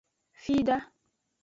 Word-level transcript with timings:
Fida. 0.43 0.77